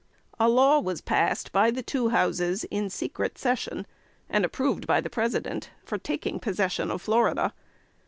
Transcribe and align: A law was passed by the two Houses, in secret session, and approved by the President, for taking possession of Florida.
A 0.39 0.49
law 0.49 0.79
was 0.79 0.99
passed 0.99 1.51
by 1.51 1.69
the 1.69 1.83
two 1.83 2.09
Houses, 2.09 2.63
in 2.71 2.89
secret 2.89 3.37
session, 3.37 3.85
and 4.31 4.43
approved 4.43 4.87
by 4.87 4.99
the 4.99 5.11
President, 5.11 5.69
for 5.85 5.99
taking 5.99 6.39
possession 6.39 6.89
of 6.89 7.03
Florida. 7.03 7.53